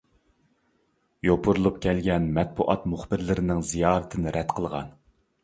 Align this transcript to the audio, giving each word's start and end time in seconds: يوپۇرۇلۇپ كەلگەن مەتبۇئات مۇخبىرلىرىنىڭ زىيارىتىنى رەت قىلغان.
يوپۇرۇلۇپ 1.27 1.77
كەلگەن 1.83 2.25
مەتبۇئات 2.39 2.89
مۇخبىرلىرىنىڭ 2.95 3.63
زىيارىتىنى 3.75 4.35
رەت 4.41 4.59
قىلغان. 4.59 4.91